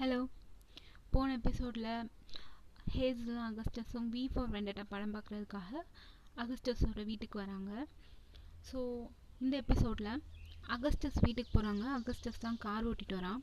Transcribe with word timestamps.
Hello 0.00 0.18
போன 1.12 1.32
எபிசோடில் 1.38 1.88
ஹேஸ்லும் 2.92 3.40
அகஸ்டஸும் 3.48 4.06
we 4.12 4.22
for 4.32 4.52
Vendetta 4.54 4.84
படம் 4.92 5.12
பார்க்குறதுக்காக 5.16 5.72
அகஸ்டஸோட 6.42 7.02
வீட்டுக்கு 7.08 7.36
வராங்க. 7.40 7.72
ஸோ 8.68 8.78
இந்த 9.42 9.54
எபிசோடில் 9.64 10.08
அகஸ்டஸ் 10.76 11.18
வீட்டுக்கு 11.26 11.50
போகிறாங்க 11.56 11.84
அகஸ்டஸ் 11.98 12.40
தான் 12.44 12.56
கார் 12.64 12.86
ஓட்டிட்டு 12.90 13.16
வரான். 13.18 13.42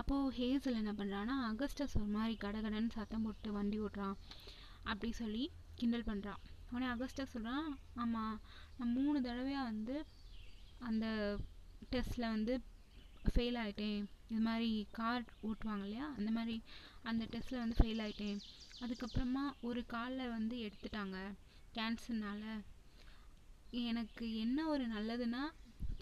அப்போது 0.00 0.28
ஹேஸில் 0.38 0.78
என்ன 0.82 0.92
பண்ணுறான்னா 1.00 1.38
அகஸ்டஸ் 1.50 1.96
ஒரு 2.00 2.10
மாதிரி 2.16 2.36
கடகடன்னு 2.44 2.94
சத்தம் 2.98 3.24
போட்டு 3.28 3.56
வண்டி 3.56 3.80
ஓட்டுறான். 3.86 4.14
அப்படி 4.90 5.10
சொல்லி 5.22 5.44
கிண்டல் 5.80 6.08
பண்ணுறான் 6.10 6.40
உடனே 6.72 6.88
அகஸ்டஸ் 6.94 7.34
சொல்கிறான் 7.36 7.66
ஆமாம் 8.04 8.36
நான் 8.76 8.94
மூணு 8.98 9.16
தடவையாக 9.26 9.70
வந்து 9.72 9.96
அந்த 10.90 11.06
டெஸ்ட்டில் 11.94 12.32
வந்து 12.36 12.54
ஃபெயில் 13.34 13.60
ஆகிட்டேன் 13.64 14.06
இது 14.30 14.40
மாதிரி 14.40 14.70
கார் 14.98 15.24
ஓட்டுவாங்க 15.48 15.84
இல்லையா? 15.86 16.06
அந்த 16.18 16.30
மாதிரி 16.30 16.56
அந்த 17.02 17.24
டெஸ்ட்டில் 17.32 17.62
வந்து 17.62 17.78
ஃபெயில் 17.80 18.02
ஆகிட்டேன் 18.06 18.38
அதுக்கப்புறமா 18.80 19.44
ஒரு 19.60 19.80
காலில் 19.86 20.32
வந்து 20.36 20.56
எடுத்துட்டாங்க. 20.66 21.18
கேன்சர்னால் 21.74 22.48
எனக்கு 23.88 24.26
என்ன 24.44 24.58
ஒரு 24.68 24.84
நல்லதுன்னா 24.86 25.42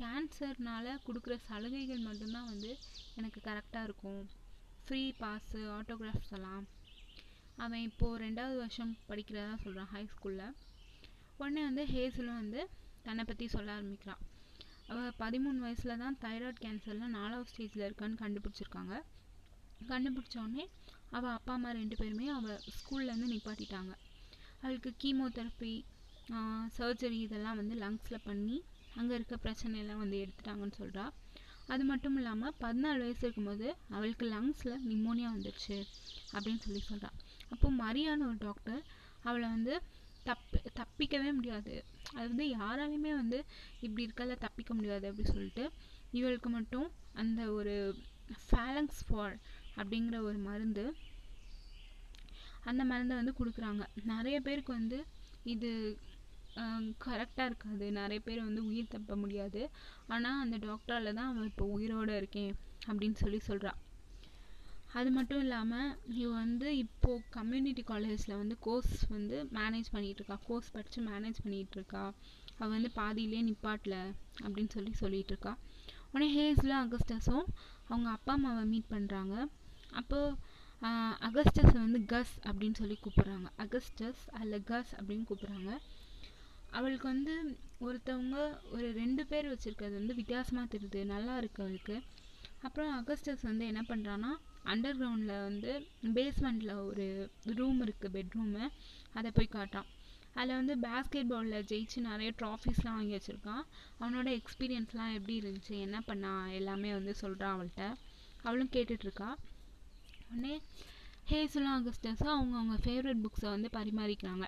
கேன்சர்னால் 0.00 0.90
கொடுக்குற 1.06 1.34
சலுகைகள் 1.48 2.06
மட்டும்தான் 2.08 2.50
வந்து 2.52 2.70
எனக்கு 3.14 3.40
கரெக்டாக 3.40 3.88
இருக்கும். 3.88 4.22
ஃப்ரீ 4.86 5.02
பாஸு 5.22 5.60
ஆட்டோகிராஃப்ஸ் 5.78 6.34
எல்லாம். 6.38 6.64
அவன் 7.56 7.84
இப்போது 7.88 8.20
ரெண்டாவது 8.24 8.56
வருஷம் 8.56 8.92
படிக்கிறதா 9.08 9.54
சொல்கிறான் 9.64 9.90
ஹை 9.94 10.04
ஸ்கூலில் 10.14 10.54
உடனே 11.38 11.62
வந்து 11.62 11.84
ஹேசலும் 11.94 12.40
வந்து 12.42 12.60
தன்னை 13.06 13.24
பற்றி 13.24 13.46
சொல்ல 13.54 13.72
ஆரம்பிக்கிறான். 13.76 14.22
அவள் 14.90 15.14
பதிமூணு 15.22 15.58
வயசில் 15.66 16.00
தான் 16.02 16.16
தைராய்டு 16.24 16.58
கேன்சரில் 16.64 17.14
நாலாவது 17.18 17.50
ஸ்டேஜில் 17.50 17.84
இருக்கான்னு 17.88 18.20
கண்டுபிடிச்சிருக்காங்க. 18.22 18.94
கண்டுபிடிச்சோடனே 19.90 20.64
அவள் 21.16 21.34
அப்பா 21.38 21.52
அம்மா 21.56 21.70
ரெண்டு 21.80 21.96
பேருமே 22.00 22.26
அவள் 22.36 22.62
ஸ்கூல்லேருந்து 22.76 23.32
நிப்பாட்டிட்டாங்க. 23.34 23.92
அவளுக்கு 24.62 24.90
கீமோதெரப்பி 25.02 25.72
சர்ஜரி 26.76 27.18
இதெல்லாம் 27.26 27.58
வந்து 27.60 27.74
லங்ஸில் 27.82 28.24
பண்ணி 28.28 28.56
அங்கே 28.98 29.14
இருக்க 29.18 29.36
பிரச்சனையெல்லாம் 29.44 30.02
வந்து 30.02 30.16
எடுத்துட்டாங்கன்னு 30.24 30.76
சொல்கிறா 30.80 31.04
அது 31.72 31.82
மட்டும் 31.90 32.16
இல்லாமல் 32.20 32.54
பதினாலு 32.62 33.00
வயசு 33.04 33.22
இருக்கும்போது 33.26 33.66
அவளுக்கு 33.94 34.24
லங்ஸில் 34.34 34.74
நிமோனியா 34.90 35.28
வந்துடுச்சு 35.34 35.76
அப்படின்னு 36.34 36.62
சொல்லி 36.66 36.82
சொல்கிறா 36.90 37.10
அப்போது 37.52 37.74
மரியான 37.82 38.26
ஒரு 38.30 38.38
டாக்டர் 38.46 38.80
அவளை 39.28 39.46
வந்து 39.56 39.74
தப்பி 40.28 40.58
தப்பிக்கவே 40.80 41.30
முடியாது. 41.38 41.74
அது 42.16 42.26
வந்து 42.32 42.46
யாராலையுமே 42.56 43.12
வந்து 43.22 43.38
இப்படி 43.84 44.02
இருக்கல 44.06 44.36
தப்பிக்க 44.44 44.72
முடியாது 44.78 45.04
அப்படி 45.10 45.26
சொல்லிட்டு 45.34 45.64
இவளுக்கு 46.18 46.48
மட்டும் 46.58 46.88
அந்த 47.22 47.40
ஒரு 47.58 47.74
ஃபேலங்ஸ் 48.44 49.00
ஃபார் 49.08 49.36
அப்படிங்கிற 49.78 50.16
ஒரு 50.28 50.38
மருந்து 50.48 50.84
அந்த 52.70 52.82
மருந்தை 52.90 53.14
வந்து 53.20 53.32
கொடுக்குறாங்க. 53.38 53.82
நிறைய 54.12 54.36
பேருக்கு 54.40 54.72
வந்து 54.80 54.98
இது 55.54 55.70
கரெக்டாக 57.04 57.48
இருக்காது. 57.50 57.86
நிறைய 57.98 58.20
பேர் 58.26 58.46
வந்து 58.48 58.62
உயிர் 58.68 58.92
தப்ப 58.94 59.16
முடியாது. 59.22 59.62
ஆனால் 60.14 60.40
அந்த 60.44 60.56
டாக்டரால் 60.66 61.16
தான் 61.18 61.30
அவன் 61.30 61.50
இப்போ 61.50 61.64
உயிரோடு 61.76 62.14
இருக்கேன் 62.20 62.52
அப்படின்னு 62.88 63.18
சொல்லி 63.22 63.40
சொல்கிறான் 63.48 63.80
அது 64.94 65.10
மட்டும் 65.10 65.40
இல்லாமல் 65.40 65.88
இவ 66.14 66.28
வந்து 66.34 66.68
இப்போது 66.76 67.24
கம்யூனிட்டி 67.30 67.82
காலேஜில் 67.82 68.36
வந்து 68.36 68.56
கோர்ஸ் 68.60 68.96
வந்து 69.08 69.36
மேனேஜ் 69.52 69.88
பண்ணிகிட்ருக்கா 69.94 70.36
கோர்ஸ் 70.46 70.72
படித்து 70.72 71.00
மேனேஜ் 71.02 71.38
பண்ணிகிட்ருக்கா 71.44 72.02
அவள் 72.58 72.74
வந்து 72.76 72.90
பாதியிலே 72.94 73.40
நிப்பாட்டல 73.48 73.96
அப்படின்னு 74.44 74.74
சொல்லி 74.76 74.92
சொல்லிகிட்ருக்கா 75.00 75.52
உடனே 76.12 76.28
ஹேஸ்லும் 76.38 76.82
அகஸ்டஸும் 76.84 77.46
அவங்க 77.88 78.08
அப்பா 78.10 78.32
அம்மாவை 78.32 78.64
மீட் 78.64 78.92
பண்ணுறாங்க 78.92 79.34
அப்போது 79.92 80.36
அகஸ்டஸை 81.26 81.78
வந்து 81.78 82.00
கஸ் 82.12 82.32
அப்படின்னு 82.48 82.78
சொல்லி 82.80 82.96
கூப்பிட்றாங்க. 83.02 83.48
அகஸ்டஸ் 83.64 84.22
அல்ல 84.40 84.54
கஸ் 84.70 84.92
அப்படின்னு 84.98 85.24
கூப்பிட்றாங்க. 85.28 85.70
அவளுக்கு 86.70 87.06
வந்து 87.08 87.34
ஒருத்தவங்க 87.86 88.36
ஒரு 88.74 88.86
ரெண்டு 89.00 89.22
பேர் 89.30 89.50
வச்சுருக்கிறது 89.52 89.94
வந்து 90.00 90.14
வித்தியாசமாக 90.14 90.66
தெரியுது. 90.74 91.00
நல்லா 91.14 91.34
இருக்கு 91.40 91.62
அவளுக்கு. 91.64 91.96
அப்புறம் 92.66 92.92
அகஸ்டஸ் 93.00 93.42
வந்து 93.42 93.64
என்ன 93.70 93.82
பண்ணுறான்னா 93.88 94.30
அண்டர் 94.72 94.98
கிரவுண்டில் 95.00 95.42
வந்து 95.48 95.72
பேஸ்மெண்ட்டில் 96.16 96.74
ஒரு 96.88 97.06
ரூம் 97.58 97.80
இருக்குது 97.86 98.14
பெட்ரூமு 98.16 98.62
அதை 99.18 99.30
போய் 99.30 99.54
காட்டான் 99.56 99.88
அதில் 100.38 100.58
வந்து 100.60 100.74
பேஸ்கெட் 100.84 101.30
பாலில் 101.32 101.66
ஜெயிச்சு 101.70 101.98
நிறைய 102.06 102.30
ட்ராஃபிஸ்லாம் 102.38 102.96
வாங்கி 102.98 103.14
வச்சுருக்கான். 103.16 103.64
அவனோட 104.00 104.28
எக்ஸ்பீரியன்ஸ்லாம் 104.38 105.12
எப்படி 105.18 105.34
இருந்துச்சு 105.40 105.74
என்ன 105.86 105.98
பண்ணா 106.00 106.32
எல்லாமே 106.58 106.90
வந்து 106.92 107.14
சொல்கிறான் 107.14 107.54
அவள்கிட்ட. 107.56 107.84
அவளும் 108.46 108.72
கேட்டுட்ருக்கா 108.72 109.28
உடனே 110.30 110.54
ஹேசலும் 111.30 111.76
அகஸ்டஸும் 111.78 112.34
அவங்க 112.36 112.54
அவங்க 112.60 112.76
ஃபேவரட் 112.84 113.22
புக்ஸை 113.26 113.48
வந்து 113.56 113.68
பரிமாறிக்கிறாங்க. 113.78 114.46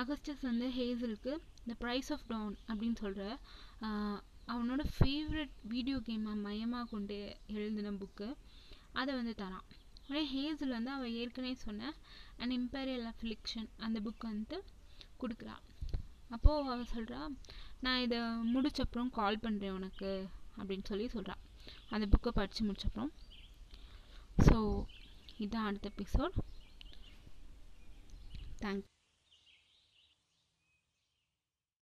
அகஸ்டஸ் 0.00 0.44
வந்து 0.50 0.66
ஹேசலுக்கு 0.78 1.32
த 1.68 1.74
ப்ரைஸ் 1.82 2.10
ஆஃப் 2.14 2.28
டவுன் 2.32 2.56
அப்படின்னு 2.68 2.98
சொல்கிற 3.04 3.24
அவனோட 4.52 4.82
ஃபேவரட் 4.96 5.54
வீடியோ 5.72 5.96
கேமை 6.06 6.32
மையமாக 6.46 6.90
கொண்டு 6.92 7.16
எழுதின 7.56 7.92
புக்கு 8.00 8.28
அதை 9.00 9.12
வந்து 9.14 9.34
தரான். 9.42 9.66
உடனே 10.08 10.22
ஹேஸில் 10.34 10.76
வந்து 10.76 10.90
அவள் 10.90 11.16
ஏற்கனவே 11.20 11.54
சொன்ன 11.64 11.90
அண்ட் 12.40 12.54
இம்பேரியல் 12.58 13.06
அஃப்ளிக்ஷன் 13.12 13.68
அந்த 13.86 13.98
புக் 14.06 14.28
வந்து 14.32 14.58
கொடுக்குறா 15.22 15.56
அப்போது 16.36 16.70
அவள் 16.72 16.92
சொல்கிறா 16.94 17.20
நான் 17.84 18.02
இதை 18.06 18.18
முடிச்சப்புறம் 18.54 19.10
கால் 19.18 19.42
பண்ணுறேன் 19.44 19.76
உனக்கு 19.78 20.10
அப்படின்னு 20.58 20.88
சொல்லி 20.90 21.08
சொல்கிறான் 21.08 21.42
அந்த 21.94 22.04
புக்கை 22.12 22.30
படித்து 22.38 22.62
முடிச்சப்புறம். 22.68 23.12
ஸோ 24.46 24.56
இதுதான் 25.42 25.68
அடுத்த 25.68 25.90
எபிசோட் 25.94 26.36